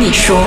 [0.00, 0.38] 你说。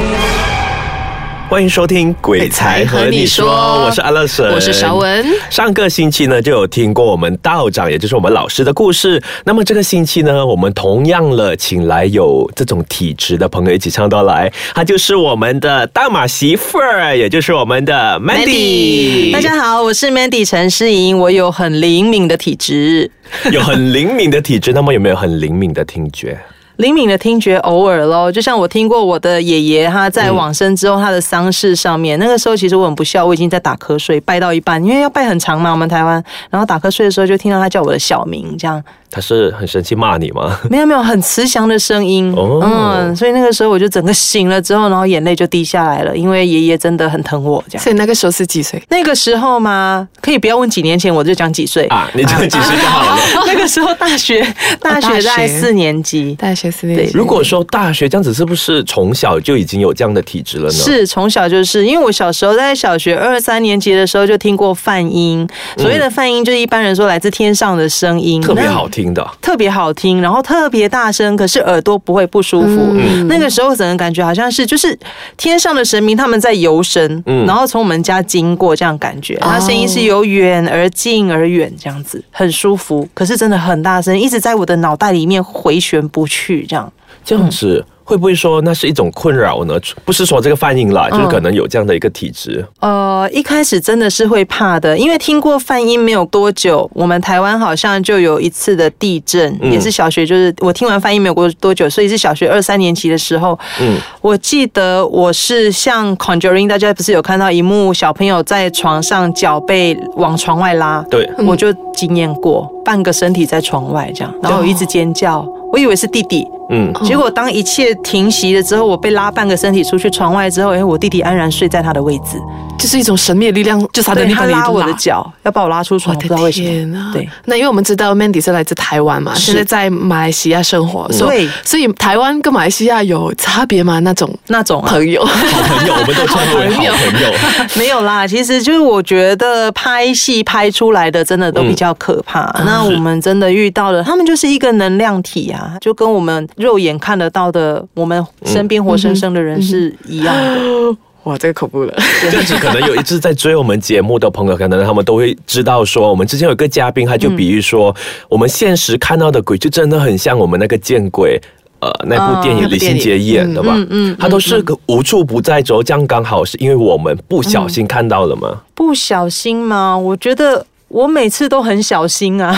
[1.48, 3.46] 欢迎收听《鬼才和你说》，
[3.86, 5.24] 我是阿乐神，我是邵文。
[5.52, 9.22] 上个星期呢，就有听过我们道长，也就是我们老师的故事。
[9.46, 19.32] 那么这个星期呢，我们同样了，请来有这种体质的朋友一起唱到来，他就是我们的大马媳妇儿，也就是我们的 Mandy。
[19.32, 23.12] 大家好，我是 Mandy 陈诗莹，我有很灵敏的体质，
[23.54, 24.74] 有很灵敏的体质。
[24.74, 26.40] 那么有没有很灵敏的听觉？
[26.78, 38.84] 灵敏的听觉偶尔咯，就像我听过我的爷爷他在往生之后，他的丧事上面，那个时候其实我很不孝，我已经在打瞌睡，拜到一半，因为要拜很长嘛，我们台湾，然后打瞌睡的时候就听到他叫我的小名，这样。
[39.14, 40.60] 他是很生气骂你吗？
[40.72, 42.34] 没有没有，很慈祥的声音。
[42.36, 47.64] 哦，嗯，所以那个时候我就整个醒了之后，然后眼泪就滴下来了，因为爷爷真的很疼我。
[47.70, 47.84] 这样。
[47.84, 48.82] 所以那个时候是几岁？
[48.90, 50.08] 那个时候吗？
[50.20, 52.10] 可以不要问几年前，我就讲几岁啊？
[52.16, 53.20] 你讲几岁就好了。
[53.46, 54.42] 那个时候大学，
[54.80, 57.12] 大学在四年级，大学四年级。
[57.14, 60.72] 如果说大学这样子，是不是从小就已经有这样的体质了呢？
[60.72, 69.84] 是从小就是，因为我小时候在小学二三年级的时候就听过泛音，所谓的泛音就是一般人说来自天上的声音，特别好听的，特别好。
[69.84, 72.94] 好听，然后特别大声，可是耳朵不会不舒服。
[73.28, 74.98] 那个时候，整个感觉好像是就是
[75.36, 79.36] 天上的神明他们在游神，然后从我们家经过，这样感觉。
[79.42, 83.06] 他声音是由远而近而远，这样子很舒服。
[83.14, 86.90] 可是真的很大声，一直在我的脑袋里面回旋不去，这样
[87.26, 87.86] 这样子。
[88.04, 89.80] 会不会说那是一种困扰呢？
[90.06, 92.66] 不是说这个泛音啦，就是可能有这样的一个体质。
[92.80, 103.58] 呃，一开始真的是会怕的，因为听过泛音没有多久，我们台湾好像就有一次的地震，也是小学，就是我听完泛音没有过多久，所以是小学二三年级的时候。
[103.82, 111.04] 嗯，我记得我是像 Conjuring，大家不是有看到一幕小朋友在床上脚被往床外拉？
[111.10, 115.48] 对，我就经验过半个身体在床外这样，然后一直尖叫。
[115.72, 122.38] 我以为是弟弟，嗯，结果当一切停息了之后，我被拉半个身体出去窗外之后，哎，我弟弟安然睡在他的位置，
[122.78, 127.12] 就是一种神秘的力量，就是他的他拉我的脚，要把我拉出床，不知道为什么。
[127.14, 134.00] 对，那因为我们知道 Mandy 是来自台湾嘛，现在在马来西亚生活，所以所以台湾跟马来西亚有差别吗？
[134.00, 137.32] 那种那种朋友，好朋友，我们都称为好朋友。
[137.76, 142.44] 没有啦，其实就是我觉得拍戏拍出来的真的都比较可怕。
[142.66, 145.72] 那我们真的遇到了，他们就是一个能量体啊。
[145.82, 150.98] 就跟我们肉眼看得到的，我们身边活生生的人是一样的。
[151.24, 151.94] 哇，这个恐怖了！
[152.30, 157.96] 甚至可能有一直在追我们节目的朋友，可能他们都会知道说，我们之前有一个嘉宾，他就比喻说，
[158.28, 161.40] 我们现实看到的鬼，就真的很像我们那个见鬼，
[161.80, 163.72] 呃，那部电影李心洁演的吧？
[163.74, 168.62] 嗯嗯，他都是个无处不在，这样刚好是因为我们不小心看到了吗？
[168.76, 169.98] 不小心吗？
[169.98, 170.66] 我觉得。
[170.94, 172.56] 我每次都很小心啊，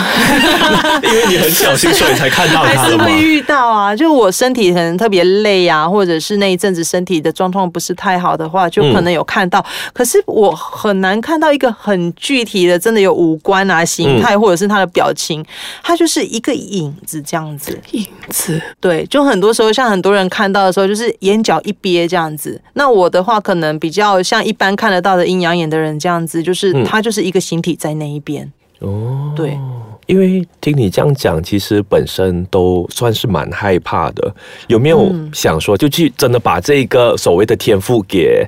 [1.02, 9.64] 因为你很小心，所以才看到他还是会遇到啊，就我身体可能特别累啊，或者是那一阵子身体的状况不是太好的话，就可能有看到。
[9.94, 15.42] 可是我很难看到一个很具体的，真的有五官啊、形态，或者是他的表情，
[15.82, 17.80] 他就是一个影子这样子。
[17.92, 22.60] 影子，对，就很多时候像很多人看到的时候，就是眼角一憋这样子。
[22.74, 28.22] 那我的话，可能比较像一般看得到的阴阳眼的人这样子，就是他就是一个形体在那一。
[28.26, 29.58] 边哦，对，
[30.04, 34.34] 因为听你这样讲，其实本身都算是蛮害怕的。
[34.66, 38.46] 有没有想说，就去真的把这个所谓的天赋给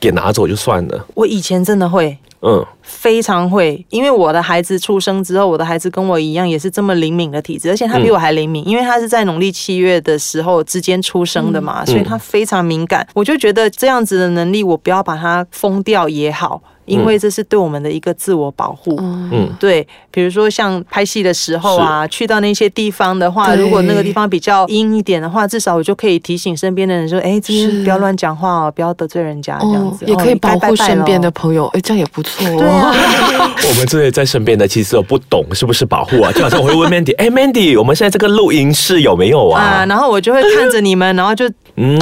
[0.00, 1.06] 给拿走就算了？
[1.14, 13.06] 我以前真的会，嗯，非常会，因为我的孩子出生之后，我的孩子跟我一样，也是这么灵敏的体质，而且他比我还灵敏，因为他是在农历七月的时候之间出生的嘛，所以他非常敏感。
[13.14, 16.60] 我就觉得这样子的能力，我不要把它封掉也好。
[16.88, 30.04] 因为这是对我们的一个自我保护，嗯，对，比如说像拍戏的时候啊，去到那些地方的话，如果那个地方比较阴一点的话，至少我就可以提醒身边的人说，哎，这边不要乱讲话哦，不要得罪人家，这样子。
[30.06, 32.46] 也可以保护身边的朋友，哎，这样也不错。
[32.46, 32.56] 对
[33.68, 39.60] 我们这些在身边的其实都不懂是不是保护啊，就好像我会问 Mandy，哎，Mandy，我们现在这个录音室有没有啊？
[39.60, 41.48] 啊，然后我就会看着你们，然后就
[41.80, 41.96] 嗯，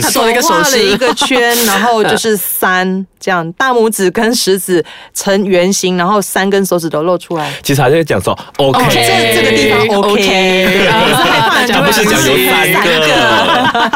[0.00, 3.04] 他做了一个手势，一个圈，然后就是三。
[3.24, 7.50] 这样大拇指跟食指成圆形，然后三根手指都露出来。
[7.62, 10.86] 其实还在讲说，OK，这这个地方 OK，
[11.72, 13.90] 他不是讲有三个。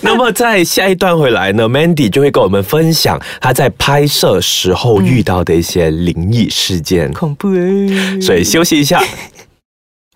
[0.00, 8.18] 那么在下一段回来呢，Mandy 就会跟我们分享他在拍摄时候遇到的一些灵异事件， 恐怖哎。
[8.22, 9.02] 所以休息一下。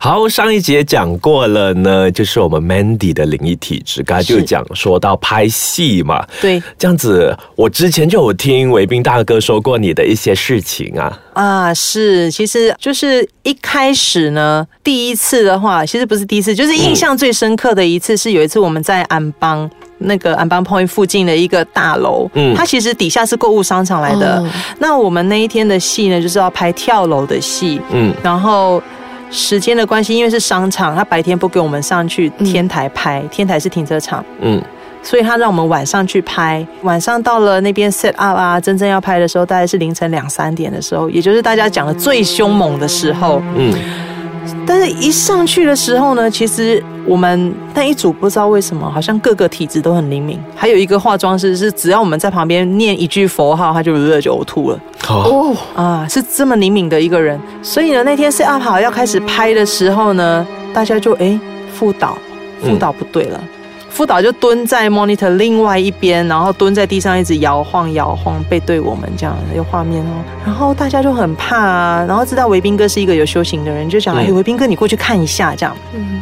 [0.04, 19.70] 好，上一节讲过了呢，就是我们 Mandy 的灵异体质，刚才就讲说到拍戏嘛，对，这样子，我之前就有听韦斌大哥说过你的一些事情啊，啊，是，其实就是一开始呢，第一次的话，其实不是第一次，就是印象最深刻的一次，是有一次我们在安邦。
[19.98, 24.44] 那个安邦 point 附近的一个大楼，嗯，它其实底下是购物商场来的。
[24.78, 28.82] 那我们那一天的戏呢，就是要拍跳楼的戏，嗯，然后
[29.30, 34.62] 时间的关系，因为是商场，他白天不给我们上去天台拍，天台是停车场，嗯。
[35.02, 43.42] 所以他让我们晚上去拍，晚上到了那边 set up 啊，真正要拍的时候，大概是凌晨两三点的时候，也就是大家讲的最凶猛的时候。
[43.54, 43.74] 嗯。
[44.66, 50.38] 但是，一上去的时候呢，其实我们那一组不知道为什么，好像各个体质都很灵敏。
[50.54, 54.80] 还有一个化妆师是，只要我们在旁边念一句佛号，他就热就呕吐了。
[55.08, 55.56] 哦。
[55.74, 57.38] 啊，是这么灵敏的一个人。
[57.62, 61.38] 所以呢，那天 set up 好要开始拍的时候呢，大家就哎，
[61.72, 62.16] 副导，
[62.62, 63.40] 副导不对了。
[63.94, 70.24] 副导就蹲在 monitor 另外一边，然后蹲在地上一直摇晃摇晃，背对我们这样有画面哦。
[70.44, 75.76] 然后大家就很怕啊，然后知道维斌哥是一个有修行的人，就讲哎，维斌哥你过去看一下这样。
[75.94, 76.20] 嗯，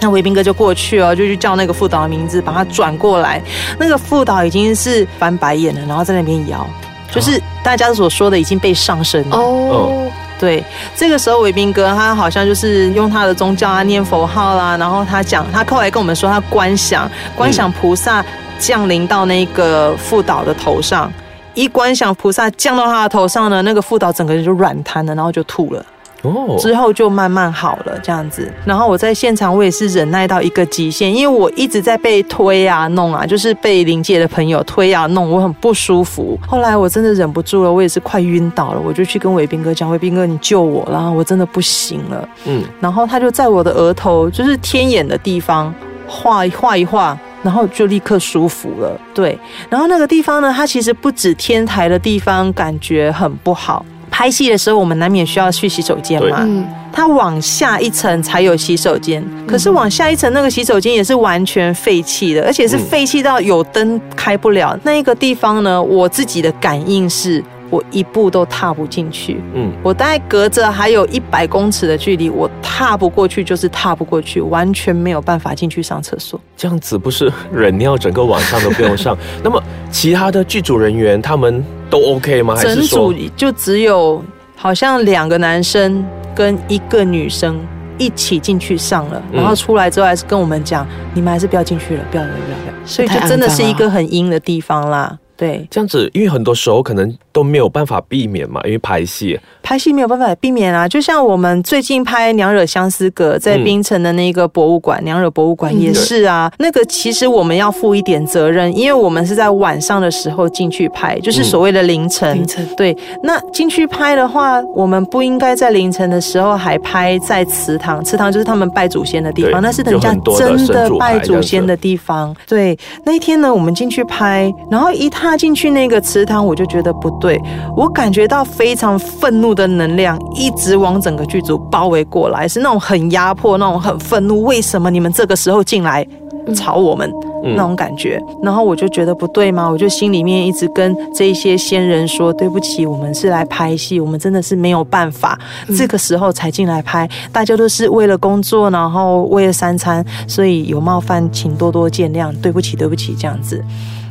[0.00, 3.40] 那维斌哥就过去哦，就去叫那个副导的名字，把他转过来。
[3.78, 6.66] 那个副导已经是翻白眼了，然后在那边摇，
[7.12, 10.10] 就是大家所说的已经被上身了哦。
[10.42, 10.64] 对，
[10.96, 18.24] 这个时候伟斌哥他好像就是用他的宗教啊念佛号啦，然后他讲，他后来跟我们说他观想，观想菩萨
[18.58, 21.08] 降临到那个副导的头上，
[21.54, 25.86] 一观想菩萨降到他的头上呢，那个副导整个人就软瘫了，然后就吐了。
[26.22, 28.50] 哦，之后就慢慢好了，这样子。
[28.64, 36.38] 然后我在现场，我也是忍耐到一个极限，因为我一直在被推啊弄啊，就是被临界的朋友推啊弄，我很不舒服。
[36.46, 45.74] 后来我真的忍不住了，我也是快晕倒了，我就去跟伟斌哥讲：“伟斌哥，你救我然后我真的不行了。”嗯，然后他就在我的额头，就是天眼的地方
[46.06, 49.00] 画画一画，然后就立刻舒服了。
[49.12, 49.36] 对，
[49.68, 53.84] 然后那个地方呢，它其实不止天台的地方感觉很不好。
[54.12, 56.36] 拍戏的时候，我们难免需要去洗手间嘛。
[56.42, 64.78] 嗯，它往下一层才有洗手间，可是往下一层那个洗手间也是完全废弃的，而且是废弃到有灯开不了。
[64.84, 67.42] 那一个地方呢，我自己的感应是。
[67.72, 76.38] 我一步都踏不进去，嗯，我大概隔着还有一百公尺的距离，我踏不过去就是踏不过去，完全没有办法进去上厕所。
[76.54, 79.16] 这样子不是忍尿整个晚上都不用上？
[79.42, 79.58] 那么
[79.90, 82.56] 其他的剧组人员他们都 OK 吗？
[82.56, 84.24] 整组就只有
[84.56, 86.02] 好像两个男生
[86.34, 87.60] 跟一个女生
[87.98, 92.86] 一起进去上了，然后出来之后还是跟我们讲，你们还是不要进去了，不要不要不要。
[92.86, 95.18] 所以就真的是一个很阴的地方啦。
[95.42, 100.86] 对，这样子，因为很多时候可能都没有办法避免嘛，因为拍戏，拍戏没有办法避免啊。
[100.86, 106.48] 就像我们最近拍《娘惹相思阁》在槟城的那个博物馆，娘惹博物馆也是啊。
[106.60, 112.36] 那个其实我们要负一点责任，因为我们是在晚上的时候进去拍，就是所谓的凌晨。
[112.36, 122.32] 凌晨对，那进去拍的话，我们不应该在凌晨的时候还拍在祠堂，祠堂就是他们拜祖先的地方，那是人家真的拜祖先的地方。
[122.46, 125.31] 对，那一天呢，我们进去拍，然后一踏。
[125.36, 127.40] 进去那个池塘，我就觉得不对，
[127.76, 134.42] 我感觉到非常愤怒的能量一直往整个剧组包围过来，是那种很压迫、那种很愤怒。
[134.42, 136.06] 为什么你们这个时候进来
[136.54, 137.10] 吵我们
[137.42, 138.20] 那种感觉？
[138.42, 139.68] 然后我就觉得不对嘛？
[139.68, 145.38] 我就心里面一直跟这些先人说：“对不起，我们是来拍戏，我们真的是没有办法，
[145.76, 147.08] 这个时候才进来拍。
[147.30, 152.32] 大家都是为了工作，然后为了三餐，所以有冒犯，请多多见谅。
[152.40, 153.62] 对不起，对不起，这样子。”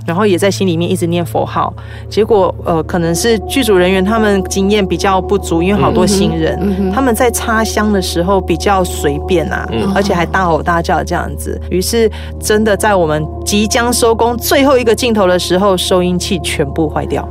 [0.05, 1.73] 然后也在心里面一直念佛号，
[2.09, 17.27] 结果呃，可能是剧组人员他们经验比较不足，因为好多新人，他们在插香的时候比较随便啊，而且还大吼大叫这样子，于是真的在我们即将收工最后一个镜头的时候，收音器全部坏掉。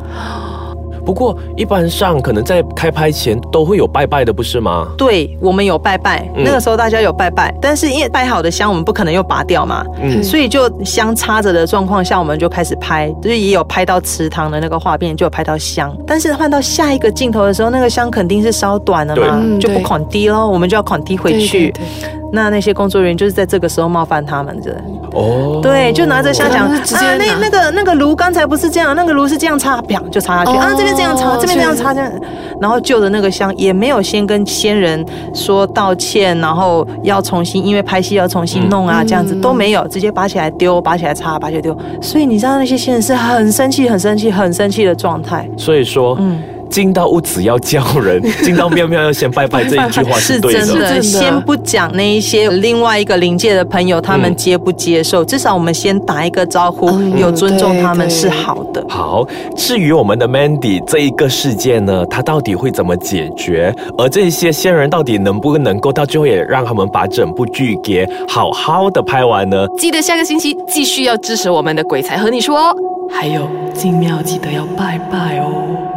[1.04, 4.88] 不过一般上可能在开拍前都会有拜拜的，不是吗？
[4.97, 15.97] 对，我们有拜拜，那个时候大家有拜拜，但是因为拜好的香我们不可能又拔掉嘛，嗯，所以就香插着的状况下，我们就开始拍，就是也有拍到祠堂的那个画面，就有拍到香。
[16.07, 21.73] 但是换到下一个镜头的时候，那个香肯定是烧短了嘛，就不捆低喽，我们就要捆低回去。
[22.32, 24.76] 那那些工作人员就是在这个时候冒犯他们的
[25.12, 26.82] 哦，对，就拿着香讲啊，
[27.18, 32.10] 那那个那个炉刚才不是这样，那个炉是这样插，啪就插下去啊，这边这样插，这边这样插，这样，
[32.60, 45.49] 然后旧的那个香也没有先跟先人说道歉，然后要重新，因为拍戏要重新弄啊，这样子都没有，直接拔起来丢，拔起来插，拔起来丢，所以你知道那些先人是很生气、很生气、很生气的状态。
[45.56, 46.40] 所以说，嗯。
[46.70, 51.02] 进到屋子要叫人， 进到庙庙要先拜拜，这一句话是对的。
[51.02, 55.24] 先不讲那一些另外一个灵界的朋友，他们接不接受？
[55.24, 58.84] 至少我们先打一个招呼，有尊重他们是好的。
[58.88, 63.74] 好，至于我们的 Mandy 这一个事件呢，它到底会怎么解决？
[63.98, 69.66] 而这些仙人到底能不能够到最后也让他们把整部剧给好好的拍完呢？
[69.76, 72.74] 记得下个星期继续要支持我们的鬼才和你说，
[73.10, 75.89] 还有进庙记得要拜拜哦。